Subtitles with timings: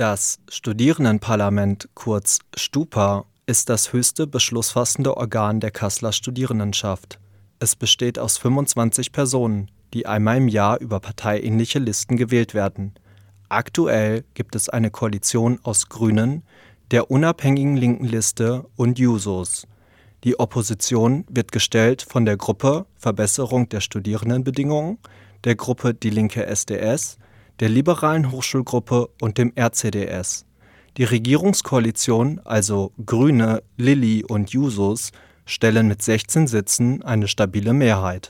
[0.00, 7.20] Das Studierendenparlament, kurz Stupa, ist das höchste beschlussfassende Organ der Kasseler Studierendenschaft.
[7.58, 12.94] Es besteht aus 25 Personen, die einmal im Jahr über parteiähnliche Listen gewählt werden.
[13.50, 16.44] Aktuell gibt es eine Koalition aus Grünen,
[16.92, 19.66] der unabhängigen linken Liste und Jusos.
[20.24, 24.96] Die Opposition wird gestellt von der Gruppe Verbesserung der Studierendenbedingungen,
[25.44, 27.18] der Gruppe Die Linke SDS,
[27.60, 30.46] der Liberalen Hochschulgruppe und dem RCDS.
[30.96, 35.12] Die Regierungskoalition, also Grüne, Lilly und Jusos,
[35.44, 38.28] stellen mit 16 Sitzen eine stabile Mehrheit.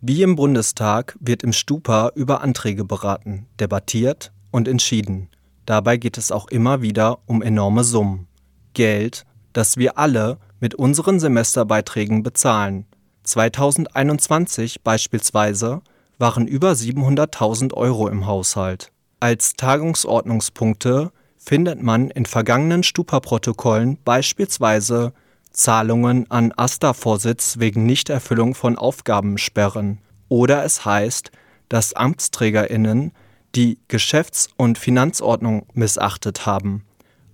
[0.00, 5.28] Wie im Bundestag wird im Stupa über Anträge beraten, debattiert und entschieden.
[5.66, 8.26] Dabei geht es auch immer wieder um enorme Summen.
[8.74, 12.86] Geld, das wir alle mit unseren Semesterbeiträgen bezahlen.
[13.24, 15.82] 2021 beispielsweise
[16.22, 18.92] waren über 700.000 Euro im Haushalt.
[19.18, 25.14] Als Tagungsordnungspunkte findet man in vergangenen Stupa-Protokollen beispielsweise
[25.50, 31.32] Zahlungen an AStA-Vorsitz wegen Nichterfüllung von Aufgabensperren oder es heißt,
[31.68, 33.10] dass AmtsträgerInnen
[33.56, 36.84] die Geschäfts- und Finanzordnung missachtet haben.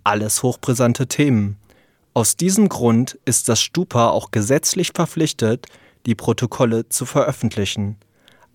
[0.02, 1.58] Alles hochbrisante Themen.
[2.14, 5.66] Aus diesem Grund ist das Stupa auch gesetzlich verpflichtet,
[6.06, 7.98] die Protokolle zu veröffentlichen.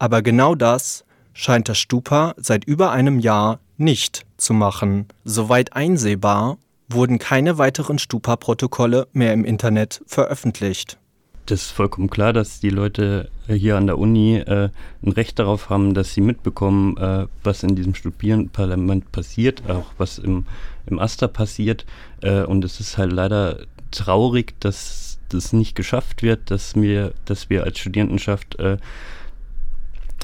[0.03, 5.05] Aber genau das scheint das Stupa seit über einem Jahr nicht zu machen.
[5.23, 6.57] Soweit einsehbar
[6.89, 10.97] wurden keine weiteren Stupa-Protokolle mehr im Internet veröffentlicht.
[11.45, 14.71] Das ist vollkommen klar, dass die Leute hier an der Uni äh,
[15.03, 20.17] ein Recht darauf haben, dass sie mitbekommen, äh, was in diesem Studierendenparlament passiert, auch was
[20.17, 20.45] im,
[20.85, 21.85] im Aster passiert.
[22.19, 23.59] Äh, und es ist halt leider
[23.91, 28.75] traurig, dass das nicht geschafft wird, dass wir, dass wir als Studierendenschaft äh,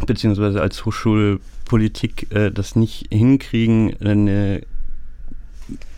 [0.05, 4.61] beziehungsweise als Hochschulpolitik äh, das nicht hinkriegen, eine,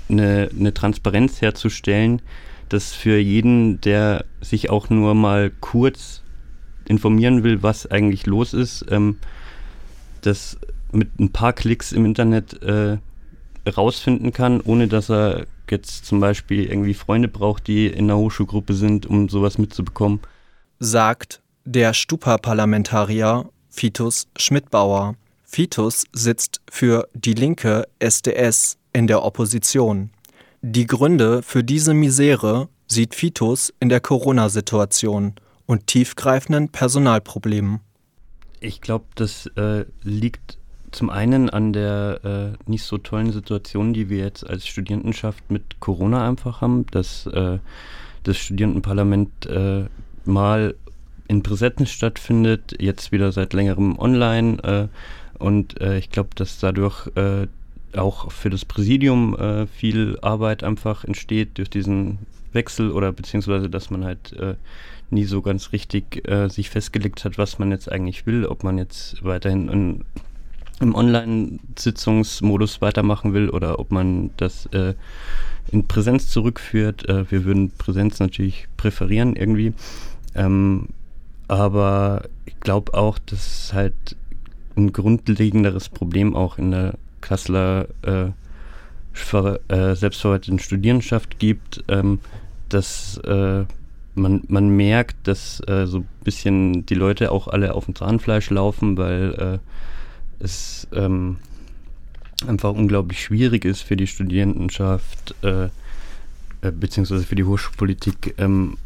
[0.09, 2.21] eine, eine Transparenz herzustellen,
[2.69, 6.21] dass für jeden, der sich auch nur mal kurz
[6.85, 9.17] informieren will, was eigentlich los ist, ähm,
[10.21, 10.57] das
[10.91, 12.97] mit ein paar Klicks im Internet äh,
[13.69, 18.73] rausfinden kann, ohne dass er jetzt zum Beispiel irgendwie Freunde braucht, die in einer Hochschulgruppe
[18.73, 20.19] sind, um sowas mitzubekommen.
[20.79, 25.15] Sagt der Stupa-Parlamentarier Fitus Schmidbauer.
[25.43, 30.11] Fitus sitzt für Die Linke SDS in der Opposition.
[30.61, 35.33] Die Gründe für diese Misere sieht Fitus in der Corona-Situation
[35.65, 37.79] und tiefgreifenden Personalproblemen.
[38.59, 40.57] Ich glaube, das äh, liegt
[40.91, 45.79] zum einen an der äh, nicht so tollen Situation, die wir jetzt als Studierendenschaft mit
[45.79, 47.59] Corona einfach haben, dass äh,
[48.23, 49.85] das Studierendenparlament äh,
[50.25, 50.75] mal
[51.31, 54.61] in Präsenz stattfindet, jetzt wieder seit längerem online.
[54.63, 57.47] Äh, und äh, ich glaube, dass dadurch äh,
[57.97, 62.19] auch für das Präsidium äh, viel Arbeit einfach entsteht durch diesen
[62.51, 64.55] Wechsel oder beziehungsweise, dass man halt äh,
[65.09, 68.77] nie so ganz richtig äh, sich festgelegt hat, was man jetzt eigentlich will, ob man
[68.77, 70.03] jetzt weiterhin in,
[70.81, 74.67] im Online-Sitzungsmodus weitermachen will oder ob man das
[75.71, 77.05] in Präsenz zurückführt.
[77.07, 79.73] wir würden Präsenz natürlich präferieren irgendwie.
[80.33, 80.87] Ähm,
[81.51, 84.15] aber ich glaube auch, dass es halt
[84.77, 88.27] ein grundlegenderes Problem auch in der Kasseler äh,
[89.67, 92.21] äh, selbstverwalteten Studierendenschaft gibt, ähm,
[92.69, 93.65] dass äh,
[94.15, 98.49] man, man merkt, dass äh, so ein bisschen die Leute auch alle auf dem Zahnfleisch
[98.49, 99.59] laufen, weil
[100.39, 101.35] äh, es ähm,
[102.47, 108.77] einfach unglaublich schwierig ist für die Studierendenschaft äh, äh beziehungsweise für die Hochschulpolitik ähm,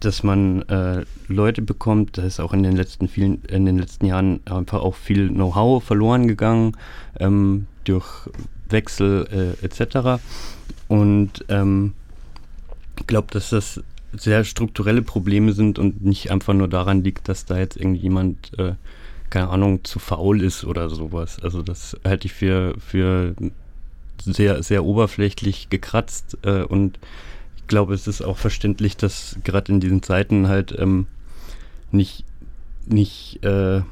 [0.00, 4.06] dass man äh, Leute bekommt, da ist auch in den letzten vielen, in den letzten
[4.06, 6.76] Jahren einfach auch viel Know-how verloren gegangen
[7.18, 8.28] ähm, durch
[8.68, 10.22] Wechsel äh, etc.
[10.88, 11.94] Und ähm,
[12.98, 17.44] ich glaube, dass das sehr strukturelle Probleme sind und nicht einfach nur daran liegt, dass
[17.44, 18.74] da jetzt irgendjemand, äh,
[19.30, 21.38] keine Ahnung, zu faul ist oder sowas.
[21.42, 23.34] Also das halte ich für, für
[24.24, 26.98] sehr, sehr oberflächlich gekratzt äh, und
[27.66, 31.06] glaube, es ist auch verständlich, dass gerade in diesen Zeiten halt ähm,
[31.90, 32.24] nicht,
[32.86, 33.82] nicht äh,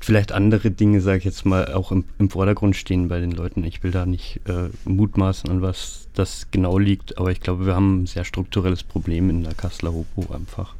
[0.00, 3.64] vielleicht andere Dinge, sage ich jetzt mal, auch im, im, Vordergrund stehen bei den Leuten.
[3.64, 7.74] Ich will da nicht äh, mutmaßen, an was das genau liegt, aber ich glaube, wir
[7.74, 10.74] haben ein sehr strukturelles Problem in der Kasseler Hopo einfach.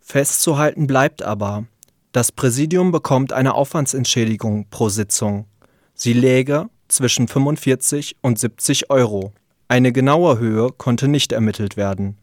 [0.00, 1.64] Festzuhalten bleibt aber,
[2.12, 5.46] das Präsidium bekommt eine Aufwandsentschädigung pro Sitzung.
[5.94, 9.32] Sie läge zwischen 45 und 70 Euro.
[9.68, 12.16] Eine genaue Höhe konnte nicht ermittelt werden.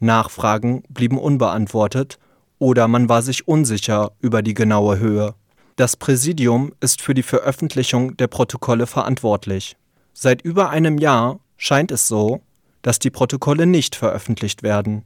[0.00, 2.18] Nachfragen blieben unbeantwortet
[2.58, 5.34] oder man war sich unsicher über die genaue Höhe.
[5.76, 9.76] Das Präsidium ist für die Veröffentlichung der Protokolle verantwortlich.
[10.12, 12.40] Seit über einem Jahr scheint es so,
[12.82, 15.04] dass die Protokolle nicht veröffentlicht werden.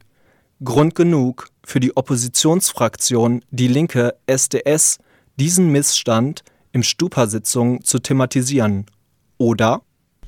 [0.63, 4.99] Grund genug für die Oppositionsfraktion Die Linke SDS,
[5.35, 8.85] diesen Missstand im Stupa-Sitzungen zu thematisieren.
[9.41, 9.81] Oder?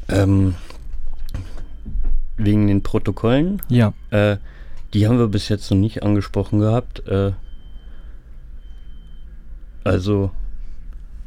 [0.10, 0.56] Ähm,
[2.36, 3.62] wegen den Protokollen?
[3.70, 3.94] Ja.
[4.10, 4.38] Äh,
[4.96, 7.08] die haben wir bis jetzt noch nicht angesprochen gehabt.
[7.08, 7.34] Äh,
[9.84, 10.32] also,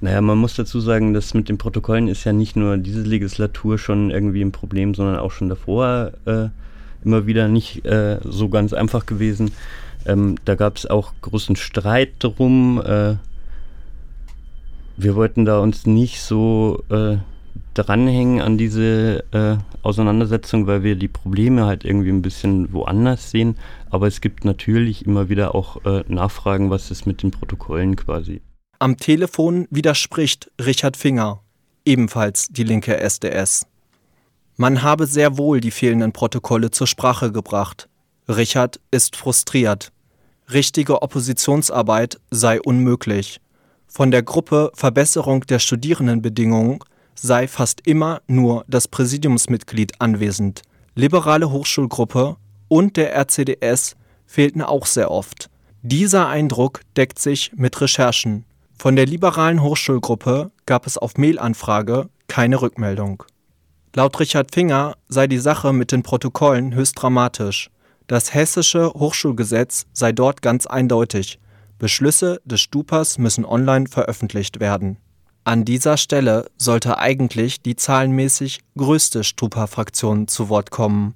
[0.00, 3.78] naja, man muss dazu sagen, dass mit den Protokollen ist ja nicht nur diese Legislatur
[3.78, 6.48] schon irgendwie ein Problem, sondern auch schon davor äh,
[7.04, 9.52] immer wieder nicht äh, so ganz einfach gewesen.
[10.06, 12.82] Ähm, da gab es auch großen Streit drum.
[12.84, 13.14] Äh,
[14.96, 17.18] wir wollten da uns nicht so äh,
[17.76, 23.56] dranhängen an diese äh, Auseinandersetzung, weil wir die Probleme halt irgendwie ein bisschen woanders sehen.
[23.90, 28.40] Aber es gibt natürlich immer wieder auch äh, Nachfragen, was ist mit den Protokollen quasi.
[28.78, 31.40] Am Telefon widerspricht Richard Finger,
[31.84, 33.66] ebenfalls die linke SDS.
[34.56, 37.88] Man habe sehr wohl die fehlenden Protokolle zur Sprache gebracht.
[38.28, 39.92] Richard ist frustriert.
[40.52, 43.40] Richtige Oppositionsarbeit sei unmöglich.
[43.86, 46.80] Von der Gruppe Verbesserung der Studierendenbedingungen
[47.18, 50.62] sei fast immer nur das Präsidiumsmitglied anwesend.
[50.94, 52.36] Liberale Hochschulgruppe
[52.68, 53.96] und der RCDS
[54.26, 55.50] fehlten auch sehr oft.
[55.82, 58.44] Dieser Eindruck deckt sich mit Recherchen.
[58.78, 63.22] Von der liberalen Hochschulgruppe gab es auf Mailanfrage keine Rückmeldung.
[63.94, 67.70] Laut Richard Finger sei die Sache mit den Protokollen höchst dramatisch.
[68.06, 71.38] Das hessische Hochschulgesetz sei dort ganz eindeutig.
[71.78, 74.98] Beschlüsse des Stupas müssen online veröffentlicht werden.
[75.46, 81.14] An dieser Stelle sollte eigentlich die zahlenmäßig größte Stupa-Fraktion zu Wort kommen,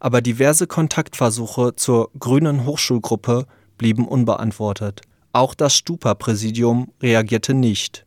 [0.00, 3.44] aber diverse Kontaktversuche zur Grünen Hochschulgruppe
[3.76, 5.02] blieben unbeantwortet.
[5.34, 8.06] Auch das Stupa-Präsidium reagierte nicht.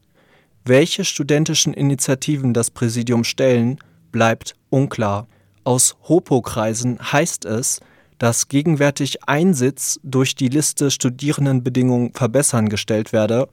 [0.66, 3.78] Welche studentischen Initiativen das Präsidium stellen,
[4.12, 5.28] bleibt unklar.
[5.66, 7.80] Aus Hopo-Kreisen heißt es,
[8.18, 13.50] dass gegenwärtig ein Sitz durch die Liste Studierendenbedingungen verbessern gestellt werde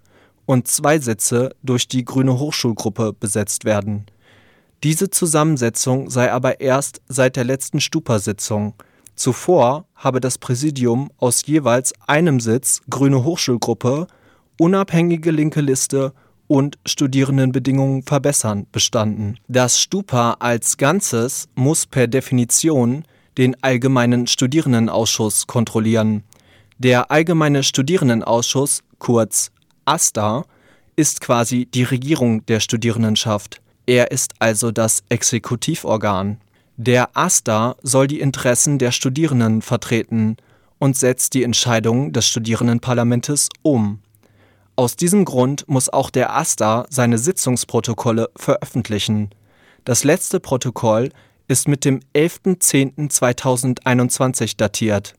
[0.46, 4.06] und zwei Sitze durch die Grüne Hochschulgruppe besetzt werden.
[4.82, 8.74] Diese Zusammensetzung sei aber erst seit der letzten Stupa-Sitzung.
[9.14, 14.06] Zuvor habe das Präsidium aus jeweils einem Sitz Grüne Hochschulgruppe,
[14.58, 16.12] unabhängige linke Liste
[16.46, 19.38] und Studierendenbedingungen verbessern bestanden.
[19.48, 23.04] Das Stupa als Ganzes muss per Definition
[23.38, 26.22] den Allgemeinen Studierendenausschuss kontrollieren.
[26.78, 29.50] Der Allgemeine Studierendenausschuss, kurz
[29.86, 30.44] AStA
[30.96, 33.60] ist quasi die Regierung der Studierendenschaft.
[33.86, 36.40] Er ist also das Exekutivorgan.
[36.76, 40.36] Der AStA soll die Interessen der Studierenden vertreten
[40.78, 44.00] und setzt die Entscheidungen des Studierendenparlamentes um.
[44.74, 49.30] Aus diesem Grund muss auch der AStA seine Sitzungsprotokolle veröffentlichen.
[49.84, 51.10] Das letzte Protokoll
[51.48, 55.14] ist mit dem 11.10.2021 datiert.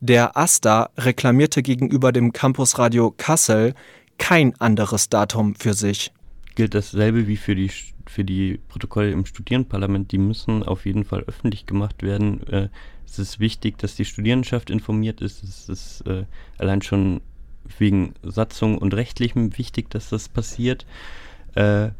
[0.00, 3.74] Der AStA reklamierte gegenüber dem Campusradio Kassel
[4.18, 6.12] kein anderes Datum für sich.
[6.54, 7.70] Gilt dasselbe wie für die,
[8.06, 10.12] für die Protokolle im Studierendenparlament.
[10.12, 12.46] Die müssen auf jeden Fall öffentlich gemacht werden.
[12.48, 12.68] Äh,
[13.06, 15.42] es ist wichtig, dass die Studierendenschaft informiert ist.
[15.42, 16.24] Es ist äh,
[16.58, 17.20] allein schon
[17.78, 20.86] wegen Satzung und Rechtlichem wichtig, dass das passiert.
[21.54, 21.90] Äh,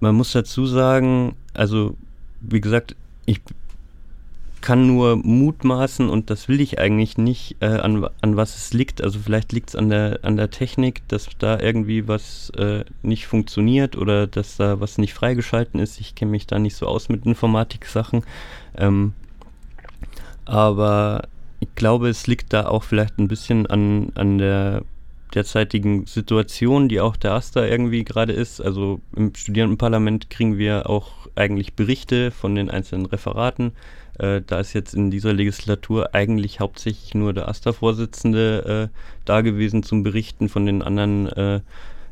[0.00, 1.96] man muss dazu sagen, also
[2.40, 3.40] wie gesagt, ich
[4.62, 9.02] kann nur mutmaßen und das will ich eigentlich nicht, äh, an, an was es liegt.
[9.02, 13.26] Also vielleicht liegt es an der, an der Technik, dass da irgendwie was äh, nicht
[13.26, 16.00] funktioniert oder dass da was nicht freigeschalten ist.
[16.00, 18.22] Ich kenne mich da nicht so aus mit Informatik-Sachen.
[18.78, 19.12] Ähm,
[20.44, 21.28] aber
[21.60, 24.82] ich glaube, es liegt da auch vielleicht ein bisschen an, an der
[25.34, 28.60] derzeitigen Situation, die auch der AStA irgendwie gerade ist.
[28.60, 33.72] Also im Studierendenparlament kriegen wir auch eigentlich Berichte von den einzelnen Referaten
[34.18, 39.82] äh, da ist jetzt in dieser Legislatur eigentlich hauptsächlich nur der AStA-Vorsitzende äh, da gewesen
[39.82, 40.48] zum Berichten.
[40.48, 41.60] Von den anderen äh,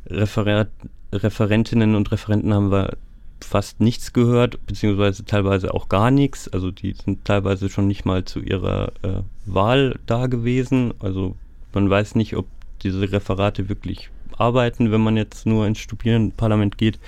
[0.06, 0.70] Referat
[1.12, 2.96] Referentinnen und Referenten haben wir
[3.44, 6.48] fast nichts gehört, beziehungsweise teilweise auch gar nichts.
[6.48, 10.94] Also die sind teilweise schon nicht mal zu ihrer äh, Wahl da gewesen.
[11.00, 11.36] Also
[11.72, 12.46] man weiß nicht, ob
[12.82, 16.98] diese Referate wirklich arbeiten, wenn man jetzt nur ins Studierendenparlament geht.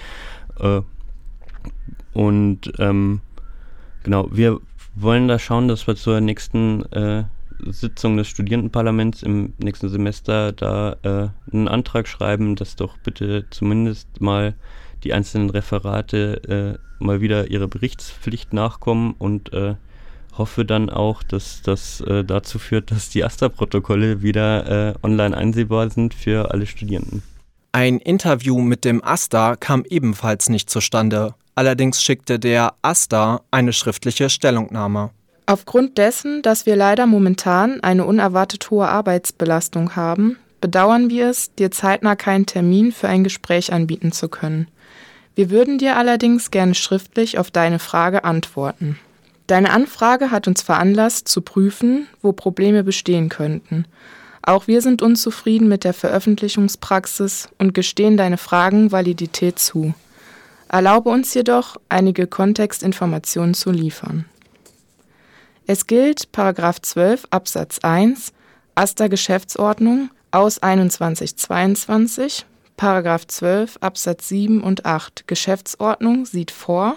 [0.59, 0.81] Äh,
[2.13, 3.21] und ähm,
[4.03, 4.61] genau, wir
[4.95, 7.25] wollen da schauen, dass wir zur nächsten äh,
[7.67, 14.21] Sitzung des Studierendenparlaments im nächsten Semester da äh, einen Antrag schreiben, dass doch bitte zumindest
[14.21, 14.55] mal
[15.05, 19.75] die einzelnen Referate äh, mal wieder ihrer Berichtspflicht nachkommen und äh,
[20.37, 25.91] hoffe dann auch, dass das äh, dazu führt, dass die AStA-Protokolle wieder äh, online einsehbar
[25.91, 27.23] sind für alle Studierenden.
[27.73, 31.35] Ein Interview mit dem AStA kam ebenfalls nicht zustande.
[31.55, 35.11] Allerdings schickte der AStA eine schriftliche Stellungnahme.
[35.47, 41.71] Aufgrund dessen, dass wir leider momentan eine unerwartet hohe Arbeitsbelastung haben, bedauern wir es, dir
[41.71, 44.69] zeitnah keinen Termin für ein Gespräch anbieten zu können.
[45.35, 48.99] Wir würden dir allerdings gerne schriftlich auf deine Frage antworten.
[49.47, 53.87] Deine Anfrage hat uns veranlasst, zu prüfen, wo Probleme bestehen könnten.
[54.43, 59.95] Auch wir sind unzufrieden mit der Veröffentlichungspraxis und gestehen deine Fragen Validität zu.
[60.73, 64.25] Erlaube uns jedoch, einige Kontextinformationen zu liefern.
[65.67, 68.33] Es gilt 12 Absatz 1
[68.75, 72.47] AStA Geschäftsordnung aus 2122
[72.79, 76.97] Paragraph 12 Absatz 7 und 8 Geschäftsordnung sieht vor,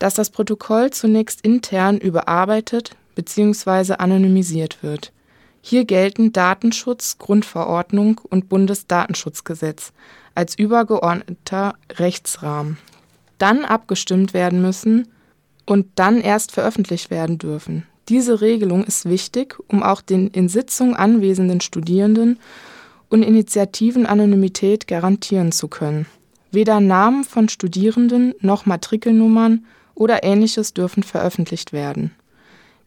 [0.00, 3.94] dass das Protokoll zunächst intern überarbeitet bzw.
[3.94, 5.12] anonymisiert wird.
[5.60, 9.92] Hier gelten Datenschutz Grundverordnung und Bundesdatenschutzgesetz
[10.38, 12.78] als übergeordneter Rechtsrahmen.
[13.38, 15.08] Dann abgestimmt werden müssen
[15.66, 17.88] und dann erst veröffentlicht werden dürfen.
[18.08, 22.38] Diese Regelung ist wichtig, um auch den in Sitzung anwesenden Studierenden
[23.08, 26.06] und Initiativen Anonymität garantieren zu können.
[26.52, 29.66] Weder Namen von Studierenden noch Matrikelnummern
[29.96, 32.12] oder ähnliches dürfen veröffentlicht werden.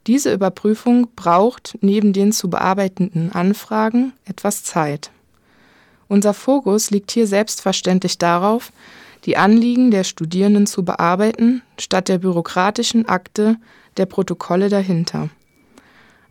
[0.06, 5.10] Diese Überprüfung braucht neben den zu bearbeitenden Anfragen etwas Zeit.
[6.12, 8.70] Unser Fokus liegt hier selbstverständlich darauf,
[9.24, 13.56] die Anliegen der Studierenden zu bearbeiten, statt der bürokratischen Akte
[13.96, 15.30] der Protokolle dahinter.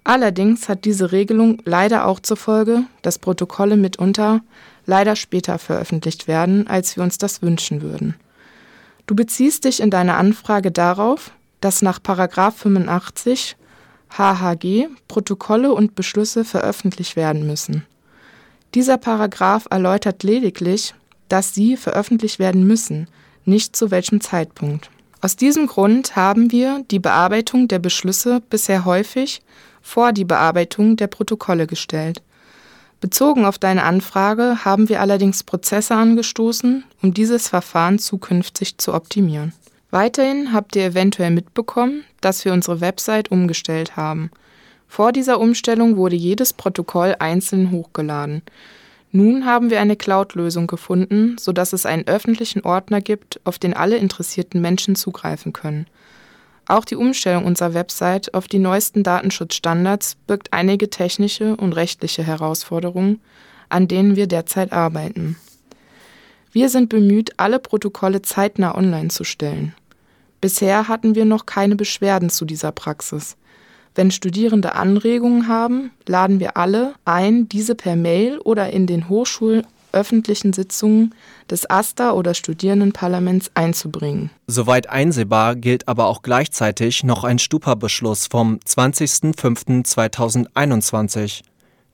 [0.03, 4.41] Allerdings hat diese Regelung leider auch zur Folge, dass Protokolle mitunter
[4.85, 8.13] leider später veröffentlicht werden, als wir uns das wünschen würden.
[9.07, 13.57] Du beziehst dich in deiner Anfrage darauf, dass nach 85
[14.15, 17.87] HHG Protokolle und Beschlüsse veröffentlicht werden müssen.
[18.73, 20.93] Dieser Paragraph erläutert lediglich,
[21.27, 23.07] dass sie veröffentlicht werden müssen,
[23.43, 24.89] nicht zu welchem Zeitpunkt.
[25.21, 29.41] Aus diesem Grund haben wir die Bearbeitung der Beschlüsse bisher häufig
[29.81, 32.21] vor die Bearbeitung der Protokolle gestellt.
[33.01, 39.53] Bezogen auf deine Anfrage haben wir allerdings Prozesse angestoßen, um dieses Verfahren zukünftig zu optimieren.
[39.89, 44.31] Weiterhin habt ihr eventuell mitbekommen, dass wir unsere Website umgestellt haben.
[44.91, 48.41] Vor dieser Umstellung wurde jedes Protokoll einzeln hochgeladen.
[49.13, 53.95] Nun haben wir eine Cloud-Lösung gefunden, sodass es einen öffentlichen Ordner gibt, auf den alle
[53.95, 55.87] interessierten Menschen zugreifen können.
[56.67, 63.21] Auch die Umstellung unserer Website auf die neuesten Datenschutzstandards birgt einige technische und rechtliche Herausforderungen,
[63.69, 65.37] an denen wir derzeit arbeiten.
[66.51, 69.73] Wir sind bemüht, alle Protokolle zeitnah online zu stellen.
[70.41, 73.37] Bisher hatten wir noch keine Beschwerden zu dieser Praxis.
[73.93, 80.53] Wenn Studierende Anregungen haben, laden wir alle ein, diese per Mail oder in den hochschulöffentlichen
[80.53, 81.13] Sitzungen
[81.49, 84.29] des AStA oder Studierendenparlaments einzubringen.
[84.47, 91.41] Soweit einsehbar gilt aber auch gleichzeitig noch ein Stupa-Beschluss vom 20.05.2021.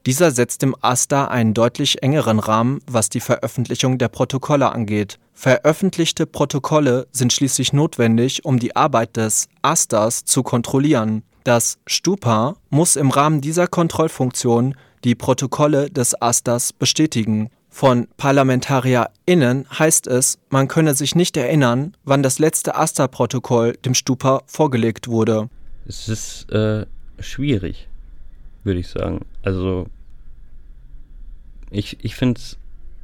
[0.05, 5.19] Dieser setzt dem AStA einen deutlich engeren Rahmen, was die Veröffentlichung der Protokolle angeht.
[5.33, 11.23] Veröffentlichte Protokolle sind schließlich notwendig, um die Arbeit des AStAs zu kontrollieren.
[11.47, 14.75] Das Stupa muss im Rahmen dieser Kontrollfunktion
[15.05, 17.49] die Protokolle des AStAs bestätigen.
[17.69, 24.41] Von ParlamentarierInnen heißt es, man könne sich nicht erinnern, wann das letzte AStA-Protokoll dem Stupa
[24.45, 25.49] vorgelegt wurde.
[25.85, 26.85] Es ist äh,
[27.19, 27.87] schwierig,
[28.65, 29.21] würde ich sagen.
[29.41, 29.87] Also,
[31.71, 32.57] ich, ich finde es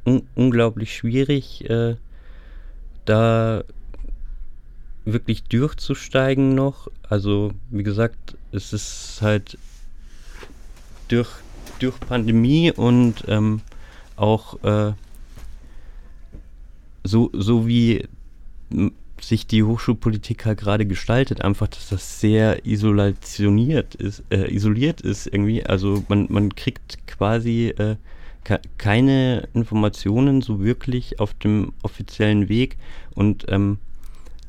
[0.04, 1.96] un unglaublich schwierig, äh,
[3.06, 3.64] da
[5.04, 6.88] wirklich durchzusteigen noch.
[7.08, 9.58] Also, wie gesagt, es ist halt
[11.08, 11.30] durch,
[11.80, 13.60] durch Pandemie und ähm,
[14.16, 14.92] auch äh,
[17.02, 18.06] so, so wie
[19.20, 25.26] sich die Hochschulpolitik halt gerade gestaltet, einfach, dass das sehr isolationiert ist, äh, isoliert ist
[25.26, 25.64] irgendwie.
[25.64, 27.96] Also man, man kriegt quasi äh,
[28.76, 32.76] keine Informationen so wirklich auf dem offiziellen Weg
[33.14, 33.78] und ähm,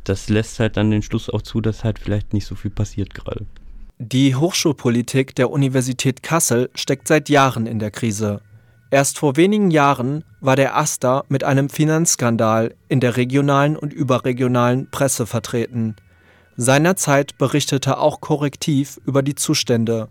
[0.04, 3.14] das lässt halt dann den Schluss auch zu, dass halt vielleicht nicht so viel passiert
[3.14, 3.46] gerade.
[3.98, 8.42] Die Hochschulpolitik der Universität Kassel steckt seit Jahren in der Krise.
[8.92, 14.92] Erst vor wenigen Jahren war der AStA mit einem Finanzskandal in der regionalen und überregionalen
[14.92, 15.96] Presse vertreten.
[16.58, 20.10] Seinerzeit berichtete auch Korrektiv über die Zustände.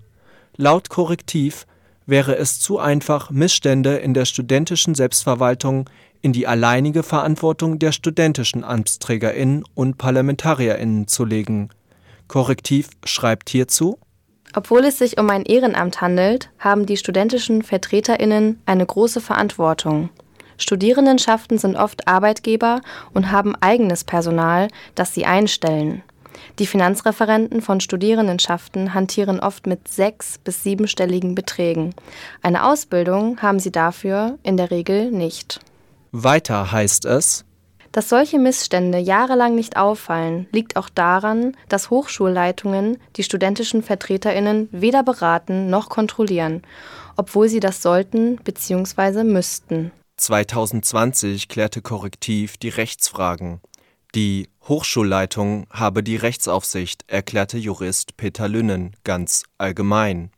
[0.57, 1.67] Laut Korrektiv
[2.07, 5.91] wäre es zu einfach, Missstände in der studentischen Selbstverwaltung
[6.23, 11.69] in die alleinige Verantwortung der studentischen Amtsträgerinnen und Parlamentarierinnen zu legen.
[12.29, 13.99] Korrektiv schreibt hierzu
[14.55, 20.11] obwohl es sich um ein Ehrenamt handelt, haben die studentischen Vertreterinnen eine große Verantwortung.
[20.57, 22.81] Studierendenschaften sind oft Arbeitgeber
[23.13, 26.03] und haben eigenes Personal, das sie einstellen.
[26.61, 31.95] Die Finanzreferenten von Studierendenschaften hantieren oft mit sechs- bis siebenstelligen Beträgen.
[32.43, 35.61] Eine Ausbildung haben sie dafür in der Regel nicht.
[36.13, 37.45] Weiter heißt es,
[37.95, 45.05] dass solche Missstände jahrelang nicht auffallen, liegt auch daran, dass Hochschulleitungen die studentischen Vertreterinnen weder
[45.05, 46.63] beraten noch kontrollieren,
[47.15, 49.23] obwohl sie das sollten bzw.
[49.23, 49.93] müssten.
[50.17, 53.61] 2020 klärte Korrektiv die Rechtsfragen.
[54.17, 60.33] Die Hochschulleitung habe die Rechtsaufsicht, erklärte Jurist Peter Lünnen ganz allgemein.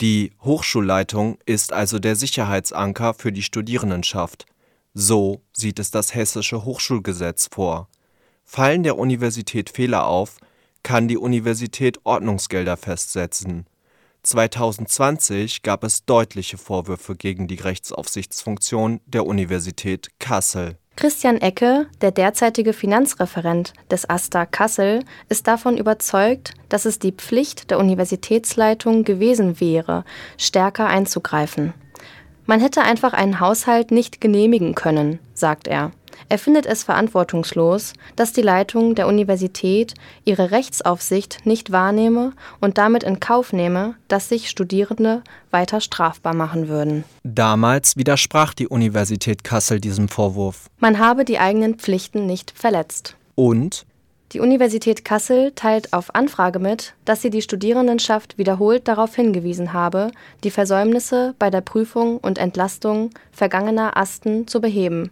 [0.00, 4.46] Die Hochschulleitung ist also der Sicherheitsanker für die Studierendenschaft.
[4.98, 7.90] So sieht es das Hessische Hochschulgesetz vor.
[8.44, 10.38] Fallen der Universität Fehler auf,
[10.82, 13.66] kann die Universität Ordnungsgelder festsetzen.
[14.22, 22.72] 2020 gab es deutliche Vorwürfe gegen die Rechtsaufsichtsfunktion der Universität Kassel Christian Ecke, der derzeitige
[22.72, 30.06] Finanzreferent des AStA Kassel, ist davon überzeugt, dass es die Pflicht der Universitätsleitung gewesen wäre,
[30.38, 31.74] stärker einzugreifen.
[32.46, 35.90] Man hätte einfach einen Haushalt nicht genehmigen können, sagt er.
[36.28, 43.02] Er findet es verantwortungslos, dass die Leitung der Universität ihre Rechtsaufsicht nicht wahrnehme und damit
[43.02, 47.04] in Kauf nehme, dass sich Studierende weiter strafbar machen würden.
[47.22, 50.68] Damals widersprach die Universität Kassel diesem Vorwurf.
[50.78, 53.16] Man habe die eigenen Pflichten nicht verletzt.
[53.34, 53.84] Und
[54.36, 60.10] die Universität Kassel teilt auf Anfrage mit, dass sie die Studierendenschaft wiederholt darauf hingewiesen habe,
[60.44, 65.10] die Versäumnisse bei der Prüfung und Entlastung vergangener Asten zu beheben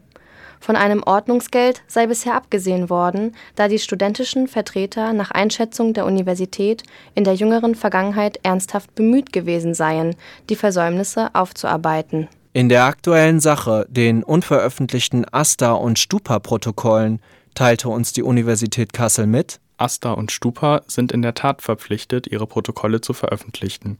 [0.61, 6.85] von einem Ordnungsgeld sei bisher abgesehen worden, da die studentischen Vertreter nach Einschätzung der Universität
[7.14, 10.16] in der jüngeren Vergangenheit ernsthaft bemüht gewesen seien,
[10.49, 12.28] die Versäumnisse aufzuarbeiten.
[12.54, 17.21] In der aktuellen Sache, den unveröffentlichten AStA und Stupa-Protokollen,
[17.54, 22.47] teilte uns die Universität Kassel mit, AStA und Stupa sind in der Tat verpflichtet, ihre
[22.47, 23.99] Protokolle zu veröffentlichen.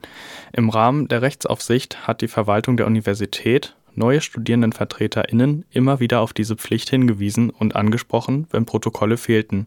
[0.53, 6.57] Im Rahmen der Rechtsaufsicht hat die Verwaltung der Universität neue StudierendenvertreterInnen immer wieder auf diese
[6.57, 9.67] Pflicht hingewiesen und angesprochen, wenn Protokolle fehlten.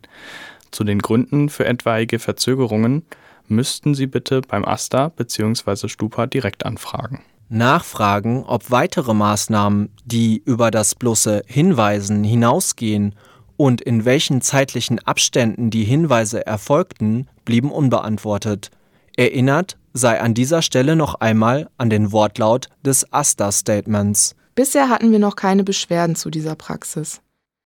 [0.72, 3.04] Zu den Gründen für etwaige Verzögerungen
[3.48, 5.88] müssten Sie bitte beim AStA bzw.
[5.88, 7.22] Stupa direkt anfragen.
[7.50, 13.16] Nachfragen, ob weitere Maßnahmen, die über das bloße Hinweisen hinausgehen
[13.58, 18.70] und in welchen zeitlichen Abständen die Hinweise erfolgten, blieben unbeantwortet.
[19.18, 24.36] Erinnert sei an dieser Stelle noch einmal an den Wortlaut des AStA-Statements.
[24.56, 27.22] Bisher hatten wir noch keine Beschwerden zu dieser Praxis.